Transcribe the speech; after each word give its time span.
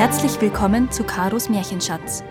Herzlich 0.00 0.40
willkommen 0.40 0.90
zu 0.90 1.04
Karos 1.04 1.50
Märchenschatz, 1.50 2.24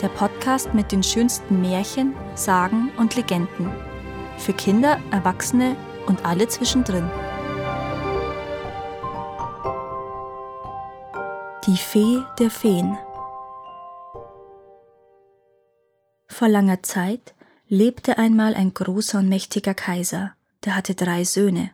der 0.00 0.08
Podcast 0.08 0.72
mit 0.72 0.92
den 0.92 1.02
schönsten 1.02 1.60
Märchen, 1.60 2.14
Sagen 2.34 2.90
und 2.96 3.16
Legenden. 3.16 3.70
Für 4.38 4.54
Kinder, 4.54 4.98
Erwachsene 5.10 5.76
und 6.06 6.24
alle 6.24 6.48
zwischendrin. 6.48 7.10
Die 11.66 11.76
Fee 11.76 12.22
der 12.38 12.48
Feen. 12.48 12.96
Vor 16.28 16.48
langer 16.48 16.82
Zeit 16.82 17.34
lebte 17.68 18.16
einmal 18.16 18.54
ein 18.54 18.72
großer 18.72 19.18
und 19.18 19.28
mächtiger 19.28 19.74
Kaiser, 19.74 20.32
der 20.64 20.74
hatte 20.74 20.94
drei 20.94 21.24
Söhne. 21.24 21.72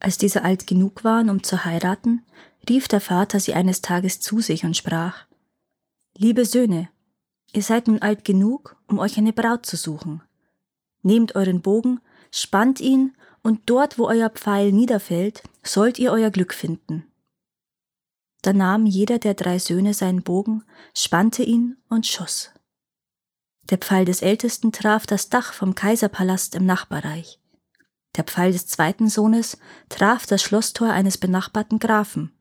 Als 0.00 0.18
diese 0.18 0.42
alt 0.42 0.66
genug 0.66 1.04
waren, 1.04 1.30
um 1.30 1.44
zu 1.44 1.64
heiraten, 1.64 2.26
rief 2.68 2.88
der 2.88 3.00
Vater 3.00 3.40
sie 3.40 3.54
eines 3.54 3.80
Tages 3.82 4.20
zu 4.20 4.40
sich 4.40 4.64
und 4.64 4.76
sprach 4.76 5.26
Liebe 6.16 6.44
Söhne, 6.44 6.88
ihr 7.52 7.62
seid 7.62 7.88
nun 7.88 8.00
alt 8.00 8.24
genug, 8.24 8.76
um 8.86 8.98
euch 8.98 9.18
eine 9.18 9.32
Braut 9.32 9.66
zu 9.66 9.76
suchen. 9.76 10.22
Nehmt 11.02 11.34
euren 11.34 11.60
Bogen, 11.60 12.00
spannt 12.30 12.80
ihn, 12.80 13.14
und 13.42 13.60
dort, 13.66 13.98
wo 13.98 14.06
euer 14.06 14.30
Pfeil 14.30 14.72
niederfällt, 14.72 15.42
sollt 15.62 15.98
ihr 15.98 16.12
euer 16.12 16.30
Glück 16.30 16.54
finden. 16.54 17.04
Da 18.40 18.52
nahm 18.52 18.86
jeder 18.86 19.18
der 19.18 19.34
drei 19.34 19.58
Söhne 19.58 19.92
seinen 19.92 20.22
Bogen, 20.22 20.64
spannte 20.94 21.42
ihn 21.42 21.76
und 21.88 22.06
schoss. 22.06 22.50
Der 23.70 23.78
Pfeil 23.78 24.04
des 24.04 24.22
Ältesten 24.22 24.72
traf 24.72 25.06
das 25.06 25.30
Dach 25.30 25.52
vom 25.52 25.74
Kaiserpalast 25.74 26.54
im 26.54 26.66
Nachbarreich. 26.66 27.38
Der 28.16 28.24
Pfeil 28.24 28.52
des 28.52 28.66
zweiten 28.66 29.08
Sohnes 29.08 29.58
traf 29.88 30.26
das 30.26 30.42
Schlosstor 30.42 30.90
eines 30.90 31.18
benachbarten 31.18 31.78
Grafen. 31.78 32.32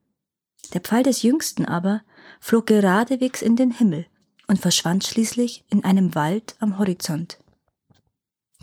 Der 0.72 0.81
Pfeil 0.81 1.03
des 1.03 1.22
Jüngsten 1.22 1.66
aber 1.66 2.02
flog 2.39 2.67
geradewegs 2.67 3.42
in 3.42 3.56
den 3.56 3.72
Himmel 3.72 4.06
und 4.47 4.59
verschwand 4.59 5.03
schließlich 5.03 5.66
in 5.70 5.83
einem 5.83 6.16
Wald 6.16 6.55
am 6.59 6.80
Horizont. 6.80 7.38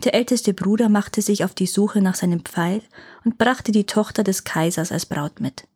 Der 0.03 0.15
älteste 0.15 0.53
Bruder 0.53 0.89
machte 0.89 1.21
sich 1.21 1.43
auf 1.43 1.53
die 1.53 1.67
Suche 1.67 2.01
nach 2.01 2.15
seinem 2.15 2.43
Pfeil 2.43 2.81
und 3.23 3.37
brachte 3.37 3.71
die 3.71 3.85
Tochter 3.85 4.23
des 4.23 4.43
Kaisers 4.43 4.91
als 4.91 5.05
Braut 5.05 5.39
mit. 5.39 5.67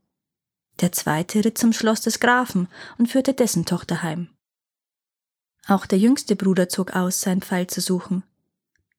Der 0.81 0.91
zweite 0.91 1.45
ritt 1.45 1.57
zum 1.57 1.73
Schloss 1.73 2.01
des 2.01 2.19
Grafen 2.19 2.67
und 2.97 3.07
führte 3.07 3.33
dessen 3.33 3.65
Tochter 3.65 4.01
heim. 4.01 4.29
Auch 5.67 5.85
der 5.85 5.99
jüngste 5.99 6.35
Bruder 6.35 6.69
zog 6.69 6.95
aus, 6.95 7.21
seinen 7.21 7.41
Pfeil 7.41 7.67
zu 7.67 7.81
suchen. 7.81 8.23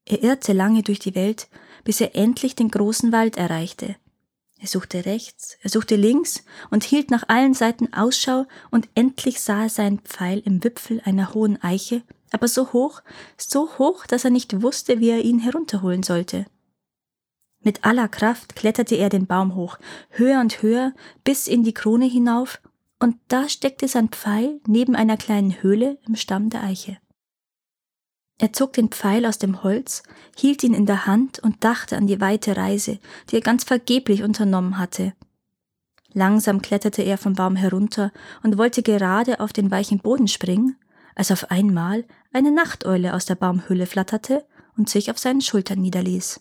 Er 0.05 0.23
irrte 0.23 0.53
lange 0.53 0.83
durch 0.83 1.01
die 1.01 1.15
Welt, 1.15 1.49
bis 1.85 2.01
er 2.01 2.15
endlich 2.15 2.55
den 2.55 2.71
großen 2.71 3.13
Wald 3.13 3.37
erreichte. 3.37 3.97
Er 4.59 4.69
suchte 4.69 5.05
rechts, 5.05 5.59
er 5.61 5.71
suchte 5.71 5.97
links 5.97 6.43
und 6.71 6.83
hielt 6.83 7.11
nach 7.11 7.25
allen 7.29 7.55
Seiten 7.55 7.93
Ausschau, 7.93 8.47
und 8.71 8.89
endlich 8.95 9.41
sah 9.41 9.65
er 9.65 9.69
seinen 9.69 10.01
Pfeil 10.01 10.41
im 10.45 10.65
Wipfel 10.65 11.03
einer 11.05 11.35
hohen 11.35 11.62
Eiche, 11.62 12.03
aber 12.31 12.49
so 12.49 12.73
hoch, 12.73 13.03
so 13.37 13.79
hoch, 13.79 14.07
dass 14.07 14.25
er 14.25 14.31
nicht 14.31 14.62
wusste, 14.62 14.99
wie 15.01 15.11
er 15.11 15.23
ihn 15.23 15.39
herunterholen 15.39 16.03
sollte. 16.03 16.47
Mit 17.61 17.84
aller 17.84 18.09
Kraft 18.09 18.57
kletterte 18.57 18.95
er 18.95 19.09
den 19.09 19.27
Baum 19.27 19.55
hoch, 19.57 19.79
höher 20.11 20.41
und 20.41 20.62
höher, 20.62 20.95
bis 21.25 21.47
in 21.47 21.62
die 21.62 21.75
Krone 21.75 22.07
hinauf, 22.07 22.61
und 22.99 23.17
da 23.29 23.49
steckte 23.49 23.89
sein 23.89 24.09
Pfeil 24.09 24.61
neben 24.67 24.97
einer 24.97 25.17
kleinen 25.17 25.62
Höhle 25.62 25.99
im 26.07 26.17
Stamm 26.17 26.49
der 26.49 26.62
Eiche. 26.62 26.99
Er 28.39 28.53
zog 28.53 28.75
den 28.75 28.89
Pfeil 28.89 29.25
aus 29.25 29.39
dem 29.39 29.62
Holz, 29.62 30.03
hielt 30.37 30.62
ihn 30.62 30.75
in 30.75 30.87
der 30.87 31.06
Hand 31.06 31.39
und 31.39 31.65
dachte 31.65 31.97
an 31.97 32.06
die 32.06 32.20
weite 32.20 32.56
Reise, 32.56 32.98
die 33.31 33.37
er 33.37 33.41
ganz 33.41 33.65
vergeblich 33.65 34.23
unternommen 34.23 34.78
hatte. 34.78 35.15
Langsam 36.12 36.62
kletterte 36.62 37.03
er 37.03 37.19
vom 37.19 37.34
Baum 37.34 37.56
herunter 37.56 38.11
und 38.43 38.56
wollte 38.56 38.83
gerade 38.83 39.41
auf 39.41 39.53
den 39.53 39.71
weichen 39.71 39.99
Boden 39.99 40.28
springen, 40.28 40.77
als 41.15 41.31
auf 41.31 41.50
einmal 41.50 42.05
eine 42.33 42.50
Nachteule 42.50 43.12
aus 43.12 43.27
der 43.27 43.34
Baumhöhle 43.34 43.87
flatterte 43.87 44.47
und 44.78 44.88
sich 44.88 45.11
auf 45.11 45.19
seinen 45.19 45.43
Schultern 45.43 45.81
niederließ. 45.81 46.41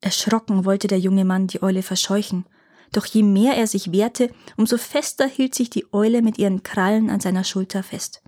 Erschrocken 0.00 0.64
wollte 0.64 0.88
der 0.88 0.98
junge 0.98 1.24
Mann 1.24 1.46
die 1.46 1.62
Eule 1.62 1.82
verscheuchen, 1.82 2.46
doch 2.90 3.06
je 3.06 3.22
mehr 3.22 3.56
er 3.56 3.68
sich 3.68 3.92
wehrte, 3.92 4.28
umso 4.56 4.76
fester 4.76 5.26
hielt 5.26 5.54
sich 5.54 5.70
die 5.70 5.92
Eule 5.92 6.20
mit 6.20 6.38
ihren 6.38 6.64
Krallen 6.64 7.10
an 7.10 7.20
seiner 7.20 7.44
Schulter 7.44 7.84
fest. 7.84 8.23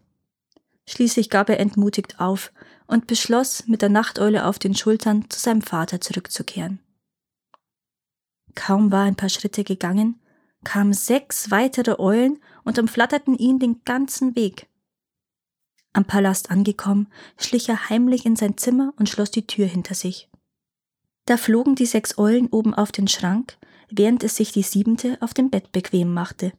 Schließlich 0.89 1.31
gab 1.31 1.49
er 1.49 1.61
entmutigt 1.61 2.21
auf 2.21 2.53
und 2.87 3.07
beschloss, 3.07 3.67
mit 3.67 3.83
der 3.83 3.89
Nachteule 3.89 4.47
auf 4.47 4.59
den 4.59 4.75
Schultern 4.75 5.29
zu 5.29 5.41
seinem 5.41 5.63
Vater 5.63 6.01
zurückzukehren. 6.01 6.79
Kaum 8.55 8.93
war 8.93 9.05
ein 9.05 9.17
paar 9.17 9.29
Schritte 9.29 9.65
gegangen, 9.65 10.21
kamen 10.65 10.93
sechs 10.93 11.51
weitere 11.51 11.99
Eulen 11.99 12.41
und 12.65 12.79
umflatterten 12.79 13.37
ihn 13.37 13.59
den 13.59 13.83
ganzen 13.85 14.35
Weg. 14.35 14.69
Am 15.93 16.05
Palast 16.05 16.51
angekommen, 16.51 17.09
schlich 17.39 17.69
er 17.69 17.89
heimlich 17.89 18.27
in 18.27 18.37
sein 18.37 18.57
Zimmer 18.57 18.93
und 18.99 19.09
schloss 19.09 19.31
die 19.31 19.47
Tür 19.47 19.67
hinter 19.67 19.95
sich. 19.95 20.29
Da 21.25 21.37
flogen 21.37 21.75
die 21.75 21.87
sechs 21.87 22.19
Eulen 22.19 22.49
oben 22.49 22.75
auf 22.75 22.93
den 22.93 23.09
Schrank, 23.09 23.57
während 23.91 24.23
es 24.23 24.37
sich 24.37 24.53
die 24.53 24.63
siebente 24.63 25.19
auf 25.21 25.35
dem 25.35 25.51
Bett 25.51 25.73
bequem 25.73 26.13
machte. 26.13 26.53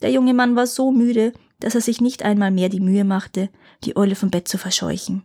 Der 0.00 0.10
junge 0.10 0.34
Mann 0.34 0.56
war 0.56 0.66
so 0.66 0.90
müde, 0.90 1.32
dass 1.60 1.74
er 1.74 1.80
sich 1.80 2.00
nicht 2.00 2.22
einmal 2.22 2.50
mehr 2.50 2.68
die 2.68 2.80
Mühe 2.80 3.04
machte, 3.04 3.50
die 3.84 3.96
Eule 3.96 4.14
vom 4.14 4.30
Bett 4.30 4.48
zu 4.48 4.58
verscheuchen. 4.58 5.24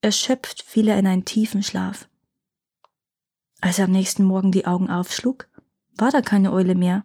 Erschöpft 0.00 0.62
fiel 0.62 0.88
er 0.88 0.98
in 0.98 1.06
einen 1.06 1.24
tiefen 1.24 1.62
Schlaf. 1.62 2.08
Als 3.60 3.78
er 3.78 3.86
am 3.86 3.92
nächsten 3.92 4.24
Morgen 4.24 4.52
die 4.52 4.66
Augen 4.66 4.90
aufschlug, 4.90 5.48
war 5.96 6.10
da 6.10 6.20
keine 6.20 6.52
Eule 6.52 6.74
mehr. 6.74 7.04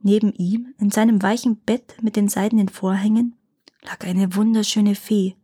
Neben 0.00 0.32
ihm, 0.34 0.74
in 0.78 0.90
seinem 0.90 1.22
weichen 1.22 1.60
Bett 1.62 1.96
mit 2.02 2.14
den 2.14 2.28
seidenen 2.28 2.68
Vorhängen, 2.68 3.34
lag 3.82 4.04
eine 4.06 4.36
wunderschöne 4.36 4.94
Fee, 4.94 5.34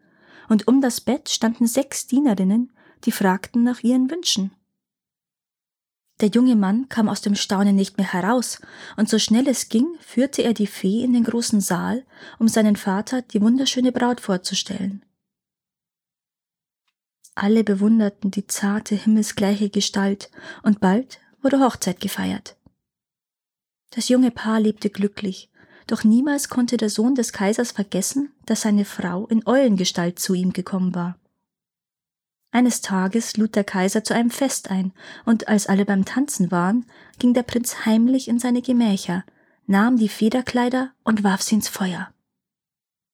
und 0.49 0.69
um 0.69 0.81
das 0.81 1.01
Bett 1.01 1.29
standen 1.29 1.67
sechs 1.67 2.07
Dienerinnen, 2.07 2.73
die 3.05 3.13
fragten 3.13 3.65
nach 3.65 3.81
ihren 3.81 4.11
Wünschen. 4.11 4.53
Der 6.23 6.31
junge 6.31 6.55
Mann 6.55 6.89
kam 6.89 7.09
aus 7.09 7.21
dem 7.21 7.35
Staunen 7.35 7.75
nicht 7.75 7.99
mehr 7.99 8.13
heraus, 8.13 8.61
und 8.97 9.09
so 9.09 9.19
schnell 9.19 9.49
es 9.49 9.69
ging, 9.69 9.89
führte 10.01 10.43
er 10.43 10.55
die 10.55 10.69
Fee 10.69 11.03
in 11.03 11.13
den 11.13 11.25
großen 11.25 11.61
Saal, 11.61 12.05
um 12.39 12.47
seinen 12.47 12.77
Vater 12.77 13.23
die 13.23 13.43
wunderschöne 13.43 13.91
Braut 13.91 14.21
vorzustellen. 14.21 15.05
Alle 17.35 17.65
bewunderten 17.65 18.31
die 18.31 18.47
zarte, 18.47 18.95
himmelsgleiche 18.95 19.69
Gestalt, 19.69 20.31
und 20.63 20.79
bald 20.79 21.19
wurde 21.41 21.59
Hochzeit 21.59 21.99
gefeiert. 21.99 22.57
Das 23.91 24.09
junge 24.09 24.31
Paar 24.31 24.61
lebte 24.61 24.91
glücklich, 24.91 25.51
doch 25.89 26.05
niemals 26.05 26.49
konnte 26.49 26.77
der 26.77 26.89
Sohn 26.89 27.17
des 27.17 27.33
Kaisers 27.33 27.73
vergessen, 27.73 28.33
dass 28.47 28.61
seine 28.61 28.85
Frau 28.85 29.27
in 29.27 29.45
Eulengestalt 29.45 30.21
zu 30.21 30.35
ihm 30.35 30.53
gekommen 30.53 30.95
war. 30.95 31.19
Eines 32.55 32.83
Tages 32.83 33.39
lud 33.39 33.57
der 33.57 33.65
Kaiser 33.65 34.05
zu 34.05 34.15
einem 34.15 34.31
Fest 34.31 34.71
ein, 34.71 34.93
und 35.25 35.49
als 35.49 35.67
alle 35.67 35.87
beim 35.87 36.05
Tanzen 36.05 36.51
waren, 36.51 36.85
ging 37.19 37.33
der 37.33 37.43
Prinz 37.43 37.87
heimlich 37.87 38.29
in 38.29 38.39
seine 38.39 38.61
Gemächer, 38.61 39.25
nahm 39.67 39.97
die 39.97 40.11
Federkleider 40.11 40.93
und 41.03 41.25
warf 41.25 41.41
sie 41.41 41.55
ins 41.55 41.69
Feuer. 41.69 42.13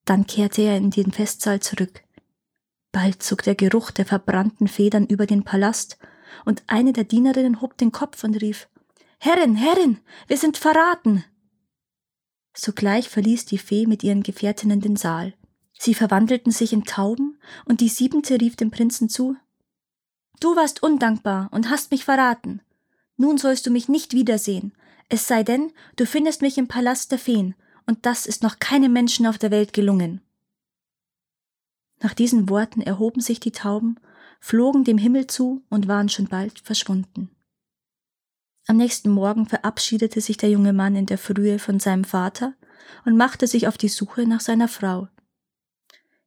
Dann 0.05 0.27
kehrte 0.27 0.63
er 0.63 0.77
in 0.77 0.91
den 0.91 1.13
Festsaal 1.13 1.61
zurück. 1.61 2.03
Bald 2.91 3.23
zog 3.23 3.45
der 3.45 3.55
Geruch 3.55 3.93
der 3.93 4.07
verbrannten 4.07 4.67
Federn 4.67 5.07
über 5.07 5.27
den 5.27 5.45
Palast, 5.45 5.99
und 6.45 6.65
eine 6.67 6.93
der 6.93 7.05
Dienerinnen 7.05 7.61
hob 7.61 7.77
den 7.79 7.93
Kopf 7.93 8.25
und 8.25 8.41
rief 8.43 8.69
Herrin, 9.21 9.55
Herrin, 9.55 9.99
wir 10.27 10.37
sind 10.37 10.59
verraten. 10.59 11.25
Sogleich 12.57 13.09
verließ 13.09 13.45
die 13.47 13.59
Fee 13.59 13.87
mit 13.87 14.03
ihren 14.03 14.25
Gefährtinnen 14.25 14.81
den 14.81 14.97
Saal. 14.97 15.35
Sie 15.79 15.95
verwandelten 15.95 16.53
sich 16.53 16.73
in 16.73 16.85
Tauben, 16.85 17.39
und 17.65 17.81
die 17.81 17.89
siebente 17.89 18.41
rief 18.41 18.57
dem 18.57 18.71
Prinzen 18.71 19.09
zu 19.09 19.37
Du 20.41 20.55
warst 20.55 20.83
undankbar 20.83 21.49
und 21.51 21.69
hast 21.69 21.91
mich 21.91 22.05
verraten. 22.05 22.61
Nun 23.17 23.39
sollst 23.39 23.67
du 23.67 23.71
mich 23.71 23.89
nicht 23.89 24.13
wiedersehen, 24.13 24.73
es 25.09 25.27
sei 25.27 25.43
denn, 25.43 25.73
du 25.97 26.07
findest 26.07 26.43
mich 26.43 26.59
im 26.59 26.69
Palast 26.69 27.11
der 27.11 27.19
Feen, 27.19 27.55
und 27.87 28.05
das 28.07 28.27
ist 28.27 28.43
noch 28.43 28.59
keinem 28.59 28.93
Menschen 28.93 29.27
auf 29.27 29.39
der 29.39 29.51
Welt 29.51 29.73
gelungen. 29.73 30.21
Nach 32.01 32.15
diesen 32.15 32.49
Worten 32.49 32.83
erhoben 32.83 33.21
sich 33.21 33.41
die 33.41 33.51
Tauben, 33.51 33.99
flogen 34.41 34.85
dem 34.85 34.99
Himmel 34.99 35.27
zu 35.27 35.65
und 35.71 35.89
waren 35.89 36.09
schon 36.09 36.29
bald 36.29 36.61
verschwunden. 36.61 37.31
Am 38.67 38.77
nächsten 38.77 39.11
Morgen 39.11 39.47
verabschiedete 39.47 40.21
sich 40.21 40.37
der 40.37 40.51
junge 40.51 40.75
Mann 40.75 40.95
in 40.95 41.07
der 41.07 41.19
Frühe 41.19 41.59
von 41.59 41.81
seinem 41.81 42.05
Vater 42.05 42.55
und 43.05 43.17
machte 43.17 43.47
sich 43.47 43.67
auf 43.67 43.79
die 43.79 43.89
Suche 43.89 44.27
nach 44.27 44.41
seiner 44.41 44.69
Frau. 44.69 45.09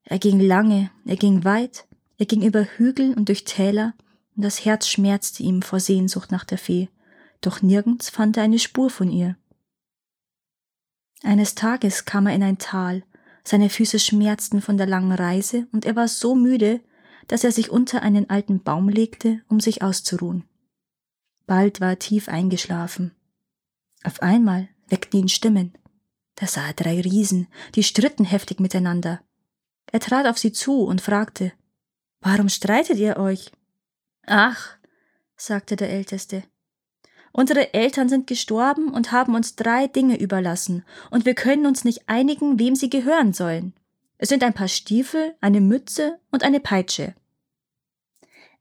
Er 0.03 0.19
ging 0.19 0.39
lange, 0.39 0.91
er 1.05 1.15
ging 1.15 1.43
weit, 1.43 1.85
er 2.17 2.25
ging 2.25 2.41
über 2.41 2.63
Hügel 2.63 3.13
und 3.13 3.29
durch 3.29 3.45
Täler, 3.45 3.93
und 4.35 4.43
das 4.43 4.65
Herz 4.65 4.87
schmerzte 4.87 5.43
ihm 5.43 5.61
vor 5.61 5.79
Sehnsucht 5.79 6.31
nach 6.31 6.43
der 6.43 6.57
Fee, 6.57 6.89
doch 7.41 7.61
nirgends 7.61 8.09
fand 8.09 8.37
er 8.37 8.43
eine 8.43 8.59
Spur 8.59 8.89
von 8.89 9.11
ihr. 9.11 9.35
Eines 11.23 11.55
Tages 11.55 12.05
kam 12.05 12.27
er 12.27 12.35
in 12.35 12.43
ein 12.43 12.57
Tal, 12.57 13.03
seine 13.43 13.69
Füße 13.69 13.99
schmerzten 13.99 14.61
von 14.61 14.77
der 14.77 14.87
langen 14.87 15.11
Reise, 15.11 15.67
und 15.71 15.85
er 15.85 15.95
war 15.95 16.07
so 16.07 16.35
müde, 16.35 16.81
dass 17.27 17.43
er 17.43 17.51
sich 17.51 17.69
unter 17.69 18.01
einen 18.01 18.29
alten 18.29 18.61
Baum 18.61 18.89
legte, 18.89 19.41
um 19.47 19.59
sich 19.59 19.81
auszuruhen. 19.81 20.43
Bald 21.45 21.81
war 21.81 21.89
er 21.89 21.99
tief 21.99 22.27
eingeschlafen. 22.27 23.11
Auf 24.03 24.21
einmal 24.21 24.69
weckten 24.87 25.21
ihn 25.21 25.29
Stimmen. 25.29 25.73
Da 26.35 26.47
sah 26.47 26.67
er 26.67 26.73
drei 26.73 27.01
Riesen, 27.01 27.47
die 27.75 27.83
stritten 27.83 28.25
heftig 28.25 28.59
miteinander. 28.59 29.21
Er 29.91 29.99
trat 29.99 30.25
auf 30.25 30.37
sie 30.37 30.51
zu 30.51 30.83
und 30.83 31.01
fragte, 31.01 31.51
Warum 32.21 32.49
streitet 32.49 32.97
ihr 32.97 33.17
euch? 33.17 33.51
Ach, 34.25 34.77
sagte 35.35 35.75
der 35.75 35.89
Älteste, 35.89 36.43
unsere 37.31 37.73
Eltern 37.73 38.09
sind 38.09 38.27
gestorben 38.27 38.93
und 38.93 39.11
haben 39.11 39.35
uns 39.35 39.55
drei 39.55 39.87
Dinge 39.87 40.19
überlassen, 40.19 40.85
und 41.09 41.25
wir 41.25 41.33
können 41.33 41.65
uns 41.65 41.83
nicht 41.83 42.07
einigen, 42.07 42.59
wem 42.59 42.75
sie 42.75 42.89
gehören 42.89 43.33
sollen. 43.33 43.73
Es 44.17 44.29
sind 44.29 44.43
ein 44.43 44.53
paar 44.53 44.67
Stiefel, 44.67 45.35
eine 45.41 45.61
Mütze 45.61 46.19
und 46.29 46.43
eine 46.43 46.59
Peitsche. 46.59 47.15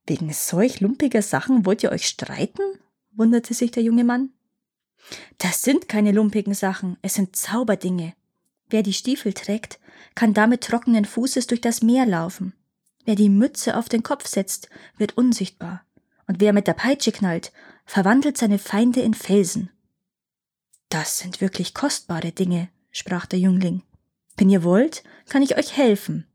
Wegen 0.06 0.32
solch 0.32 0.80
lumpiger 0.80 1.22
Sachen 1.22 1.66
wollt 1.66 1.82
ihr 1.82 1.92
euch 1.92 2.06
streiten? 2.06 2.62
wunderte 3.12 3.52
sich 3.52 3.70
der 3.70 3.82
junge 3.82 4.04
Mann. 4.04 4.30
Das 5.38 5.62
sind 5.62 5.88
keine 5.88 6.12
lumpigen 6.12 6.54
Sachen, 6.54 6.96
es 7.02 7.14
sind 7.14 7.36
Zauberdinge. 7.36 8.14
Wer 8.68 8.82
die 8.82 8.92
Stiefel 8.92 9.32
trägt, 9.32 9.79
kann 10.14 10.34
damit 10.34 10.62
trockenen 10.62 11.04
Fußes 11.04 11.46
durch 11.46 11.60
das 11.60 11.82
Meer 11.82 12.06
laufen. 12.06 12.54
Wer 13.04 13.14
die 13.14 13.28
Mütze 13.28 13.76
auf 13.76 13.88
den 13.88 14.02
Kopf 14.02 14.26
setzt, 14.26 14.68
wird 14.96 15.16
unsichtbar. 15.16 15.84
Und 16.26 16.40
wer 16.40 16.52
mit 16.52 16.66
der 16.66 16.74
Peitsche 16.74 17.12
knallt, 17.12 17.52
verwandelt 17.86 18.38
seine 18.38 18.58
Feinde 18.58 19.00
in 19.00 19.14
Felsen. 19.14 19.70
Das 20.88 21.18
sind 21.18 21.40
wirklich 21.40 21.74
kostbare 21.74 22.32
Dinge, 22.32 22.68
sprach 22.90 23.26
der 23.26 23.38
Jüngling. 23.38 23.82
Wenn 24.36 24.50
ihr 24.50 24.64
wollt, 24.64 25.02
kann 25.28 25.42
ich 25.42 25.56
euch 25.56 25.76
helfen. 25.76 26.26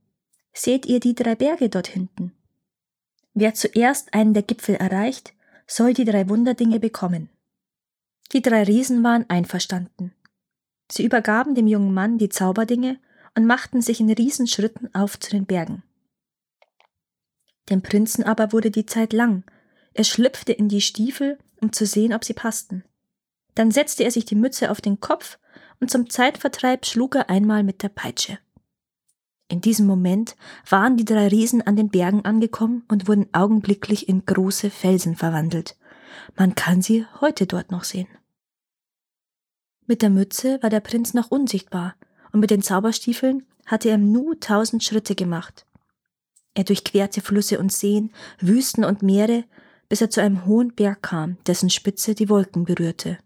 Seht 0.54 0.86
ihr 0.86 1.00
die 1.00 1.16
drei 1.16 1.36
Berge 1.36 1.70
dort 1.70 1.88
hinten? 1.88 2.32
Wer 3.34 3.54
zuerst 3.54 4.14
einen 4.14 4.34
der 4.34 4.44
Gipfel 4.44 4.76
erreicht, 4.76 5.34
soll 5.68 5.94
die 5.94 6.06
drei 6.06 6.30
Wunderdinge 6.30 6.80
bekommen. 6.80 7.30
Die 8.32 8.42
drei 8.42 8.64
Riesen 8.64 9.04
waren 9.04 9.30
einverstanden. 9.30 10.14
Sie 10.90 11.04
übergaben 11.04 11.56
dem 11.56 11.68
jungen 11.68 11.94
Mann 11.94 12.18
die 12.18 12.30
Zauberdinge 12.30 13.00
und 13.36 13.46
machten 13.46 13.82
sich 13.82 14.00
in 14.00 14.12
Riesenschritten 14.12 14.94
auf 14.94 15.20
zu 15.20 15.30
den 15.30 15.46
Bergen. 15.46 15.84
Dem 17.70 17.82
Prinzen 17.82 18.24
aber 18.24 18.52
wurde 18.54 18.72
die 18.72 18.86
Zeit 18.86 19.14
lang. 19.14 19.44
Er 19.94 20.04
schlüpfte 20.04 20.54
in 20.54 20.70
die 20.70 20.82
Stiefel, 20.82 21.38
um 21.62 21.74
zu 21.74 21.86
sehen, 21.86 22.14
ob 22.14 22.24
sie 22.24 22.34
passten. 22.34 22.84
Dann 23.56 23.72
setzte 23.72 24.04
er 24.04 24.12
sich 24.12 24.26
die 24.26 24.36
Mütze 24.36 24.70
auf 24.72 24.82
den 24.82 25.00
Kopf 25.00 25.40
und 25.80 25.90
zum 25.90 26.10
Zeitvertreib 26.10 26.86
schlug 26.86 27.16
er 27.16 27.30
einmal 27.30 27.64
mit 27.64 27.84
der 27.84 27.90
Peitsche. 27.90 28.40
In 29.48 29.62
diesem 29.62 29.86
Moment 29.86 30.36
waren 30.70 30.98
die 30.98 31.06
drei 31.06 31.28
Riesen 31.28 31.62
an 31.62 31.76
den 31.76 31.90
Bergen 31.90 32.26
angekommen 32.26 32.84
und 32.88 33.08
wurden 33.08 33.28
augenblicklich 33.32 34.10
in 34.10 34.26
große 34.26 34.70
Felsen 34.70 35.16
verwandelt. 35.16 35.78
Man 36.36 36.56
kann 36.56 36.82
sie 36.82 37.06
heute 37.22 37.46
dort 37.46 37.72
noch 37.72 37.84
sehen. 37.84 38.08
Mit 39.86 40.02
der 40.02 40.10
Mütze 40.10 40.62
war 40.64 40.72
der 40.72 40.80
Prinz 40.80 41.14
noch 41.14 41.30
unsichtbar, 41.30 41.96
und 42.36 42.42
mit 42.42 42.52
den 42.52 42.62
Zauberstiefeln 42.62 43.46
hatte 43.66 43.88
er 43.88 43.96
im 43.96 44.12
Nu 44.12 44.34
tausend 44.34 44.84
Schritte 44.84 45.16
gemacht. 45.16 45.66
Er 46.54 46.66
durchquerte 46.66 47.22
Flüsse 47.22 47.58
und 47.60 47.72
Seen, 47.72 48.12
Wüsten 48.42 48.84
und 48.84 49.02
Meere, 49.02 49.46
bis 49.88 50.02
er 50.02 50.10
zu 50.10 50.22
einem 50.22 50.46
hohen 50.46 50.76
Berg 50.76 51.02
kam, 51.02 51.38
dessen 51.48 51.70
Spitze 51.70 52.14
die 52.14 52.28
Wolken 52.28 52.66
berührte. 52.66 53.20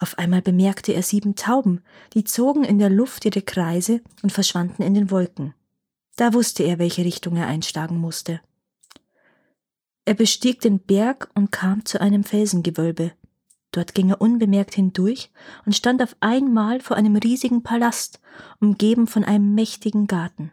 Auf 0.00 0.18
einmal 0.18 0.42
bemerkte 0.42 0.92
er 0.92 1.04
sieben 1.04 1.36
Tauben, 1.36 1.84
die 2.14 2.24
zogen 2.24 2.64
in 2.64 2.80
der 2.80 2.90
Luft 2.90 3.24
ihre 3.24 3.42
Kreise 3.42 4.00
und 4.24 4.32
verschwanden 4.32 4.82
in 4.82 4.94
den 4.94 5.12
Wolken. 5.12 5.54
Da 6.16 6.34
wusste 6.34 6.64
er, 6.64 6.80
welche 6.80 7.04
Richtung 7.04 7.36
er 7.36 7.46
einschlagen 7.46 7.96
musste. 7.96 8.40
Er 10.04 10.14
bestieg 10.14 10.62
den 10.62 10.80
Berg 10.80 11.30
und 11.36 11.52
kam 11.52 11.84
zu 11.84 12.00
einem 12.00 12.24
Felsengewölbe. 12.24 13.12
Dort 13.76 13.94
ging 13.94 14.08
er 14.08 14.22
unbemerkt 14.22 14.74
hindurch 14.74 15.30
und 15.66 15.76
stand 15.76 16.02
auf 16.02 16.16
einmal 16.20 16.80
vor 16.80 16.96
einem 16.96 17.14
riesigen 17.14 17.62
Palast, 17.62 18.20
umgeben 18.58 19.06
von 19.06 19.22
einem 19.22 19.54
mächtigen 19.54 20.06
Garten. 20.06 20.50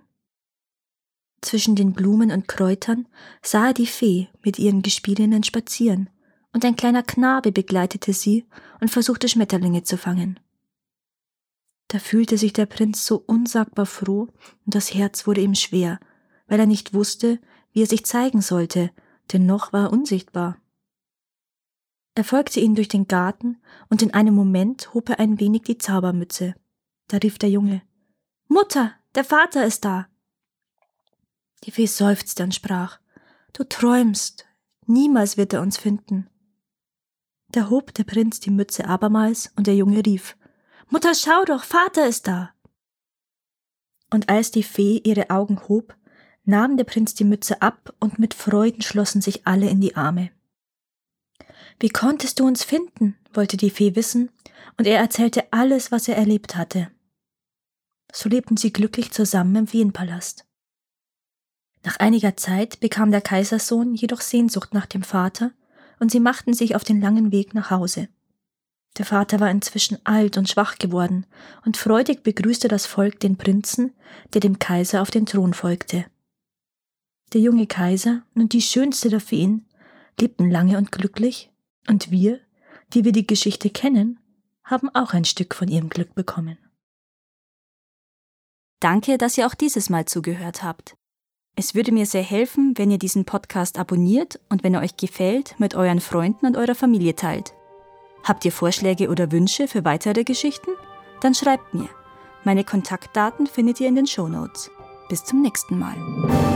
Zwischen 1.40 1.78
den 1.78 1.94
Blumen 1.94 2.31
und 2.31 2.50
Kräutern 2.50 3.08
sah 3.42 3.68
er 3.68 3.74
die 3.74 3.88
Fee 3.88 4.28
mit 4.44 4.60
ihren 4.60 4.81
Gespielinnen 4.81 5.44
spazieren, 5.44 6.10
und 6.52 6.66
ein 6.66 6.75
kleiner 6.75 7.02
Knabe 7.02 7.54
begleitete 7.54 8.12
sie 8.12 8.46
und 8.81 8.90
versuchte 8.90 9.30
Schmetterlinge 9.30 9.84
zu 9.84 9.98
fangen. 9.98 10.38
Da 11.88 12.00
fühlte 12.00 12.38
sich 12.38 12.52
der 12.52 12.66
Prinz 12.66 13.06
so 13.06 13.24
unsagbar 13.25 13.86
froh, 13.86 14.28
und 14.66 14.75
das 14.75 14.94
Herz 14.94 15.28
wurde 15.28 15.40
ihm 15.40 15.56
schwer, 15.56 16.02
weil 16.48 16.60
er 16.60 16.66
nicht 16.66 16.94
wusste, 16.94 17.40
wie 17.72 17.84
er 17.84 17.88
sich 17.88 18.06
zeigen 18.06 18.42
sollte, 18.42 18.92
denn 19.31 19.46
noch 19.46 19.72
war 19.72 19.84
er 19.84 19.94
unsichtbar. 19.94 20.58
Er 22.15 22.24
folgte 22.24 22.60
ihnen 22.60 22.75
durch 22.75 22.88
den 22.88 23.07
Garten, 23.07 23.62
und 23.89 24.01
in 24.01 24.13
einem 24.13 24.36
Moment 24.36 24.94
hob 24.94 25.10
er 25.10 25.19
ein 25.19 25.39
wenig 25.39 25.63
die 25.63 25.77
Zaubermütze. 25.77 26.54
Da 27.07 27.18
rief 27.18 27.39
der 27.39 27.50
Junge 27.50 27.81
Mutter, 28.48 28.94
der 29.15 29.24
Vater 29.24 29.65
ist 29.65 29.83
da. 29.83 30.07
Die 31.63 31.71
Fee 31.71 31.88
seufzte 31.88 32.44
und 32.44 32.54
sprach 32.54 33.00
Du 33.54 33.63
träumst, 33.63 34.45
niemals 34.86 35.38
wird 35.38 35.54
er 35.54 35.62
uns 35.62 35.77
finden. 35.77 36.30
Da 37.50 37.69
hob 37.69 37.94
der 37.94 38.04
Prinz 38.04 38.39
die 38.39 38.51
Mütze 38.51 38.86
abermals, 38.86 39.51
und 39.56 39.68
der 39.68 39.75
Junge 39.75 40.06
rief 40.06 40.36
Mutter, 40.89 41.15
schau 41.15 41.45
doch, 41.45 41.63
Vater 41.63 42.07
ist 42.07 42.27
da. 42.27 42.51
Und 44.12 44.30
als 44.30 44.51
die 44.51 44.63
Fee 44.63 45.01
ihre 45.04 45.30
Augen 45.31 45.68
hob, 45.68 45.95
nahm 46.45 46.77
der 46.77 46.83
Prinz 46.83 47.15
die 47.15 47.24
Mütze 47.24 47.62
ab, 47.62 47.95
und 48.00 48.19
mit 48.19 48.33
Freuden 48.33 48.81
schlossen 48.81 49.21
sich 49.21 49.48
alle 49.48 49.69
in 49.69 49.81
die 49.81 49.95
Arme. 49.95 50.30
Wie 51.80 51.90
konntest 51.90 52.40
du 52.40 52.46
uns 52.46 52.64
finden? 52.64 53.18
wollte 53.34 53.58
die 53.58 53.70
Fee 53.70 53.96
wissen, 53.96 54.30
und 54.78 54.88
er 54.88 55.00
erzählte 55.00 55.52
alles, 55.52 55.92
was 55.92 56.08
er 56.08 56.18
erlebt 56.18 56.56
hatte. 56.56 56.90
So 58.12 58.30
lebten 58.30 58.58
sie 58.58 58.72
glücklich 58.72 59.12
zusammen 59.12 59.56
im 59.56 59.74
Wienpalast. 59.74 60.46
Nach 61.84 61.98
einiger 61.98 62.38
Zeit 62.38 62.80
bekam 62.80 63.12
der 63.12 63.22
Kaisersohn 63.22 63.94
jedoch 63.94 64.22
Sehnsucht 64.22 64.74
nach 64.74 64.86
dem 64.86 65.04
Vater, 65.04 65.52
und 66.00 66.12
sie 66.12 66.20
machten 66.20 66.54
sich 66.54 66.75
auf 66.75 66.84
den 66.84 67.02
langen 67.02 67.31
Weg 67.31 67.54
nach 67.54 67.72
Hause. 67.72 68.08
Der 68.98 69.06
Vater 69.06 69.40
war 69.40 69.50
inzwischen 69.50 69.98
alt 70.06 70.38
und 70.38 70.48
schwach 70.50 70.78
geworden, 70.78 71.25
und 71.66 71.78
freudig 71.78 72.24
begrüßte 72.24 72.68
das 72.68 72.86
Volk 72.86 73.20
den 73.20 73.38
Prinzen, 73.38 73.94
der 74.34 74.42
dem 74.42 74.60
Kaiser 74.60 75.02
auf 75.02 75.10
den 75.10 75.25
Thron 75.25 75.54
folgte. 75.54 76.06
Der 77.34 77.42
junge 77.42 77.66
Kaiser 77.66 78.22
und 78.36 78.54
die 78.54 78.62
schönste 78.62 79.10
der 79.10 79.20
Feen 79.20 79.66
lebten 80.20 80.52
lange 80.52 80.78
und 80.78 80.92
glücklich, 80.92 81.50
und 81.88 82.12
wir, 82.12 82.40
die 82.94 83.06
wir 83.06 83.12
die 83.12 83.28
Geschichte 83.28 83.70
kennen, 83.70 84.20
haben 84.63 84.90
auch 84.94 85.13
ein 85.13 85.25
Stück 85.25 85.56
von 85.56 85.68
ihrem 85.68 85.90
Glück 85.90 86.16
bekommen. 86.16 86.58
Danke, 88.80 89.18
dass 89.18 89.38
ihr 89.38 89.48
auch 89.48 89.56
dieses 89.56 89.90
Mal 89.90 90.06
zugehört 90.06 90.63
habt. 90.63 90.96
Es 91.56 91.75
würde 91.75 91.92
mir 91.92 92.06
sehr 92.06 92.24
helfen, 92.24 92.74
wenn 92.78 92.90
ihr 92.90 92.98
diesen 92.98 93.25
Podcast 93.25 93.78
abonniert 93.78 94.40
und 94.50 94.63
wenn 94.63 94.74
er 94.74 94.82
euch 94.82 94.98
gefällt, 94.98 95.60
mit 95.60 95.75
euren 95.75 96.02
Freunden 96.02 96.48
und 96.48 96.58
eurer 96.58 96.75
Familie 96.75 97.16
teilt. 97.16 97.54
Habt 98.24 98.44
ihr 98.46 98.52
Vorschläge 98.52 99.10
oder 99.10 99.32
Wünsche 99.32 99.68
für 99.68 99.86
weitere 99.86 100.24
Geschichten? 100.24 100.72
Dann 101.22 101.36
schreibt 101.36 101.74
mir. 101.74 101.90
Meine 102.44 102.63
Kontaktdaten 102.63 103.48
findet 103.48 103.80
ihr 103.80 103.88
in 103.88 103.96
den 103.96 104.08
Show 104.08 104.28
Notes. 104.28 104.72
Bis 105.10 105.24
zum 105.24 105.42
nächsten 105.42 105.78
Mal. 105.78 106.52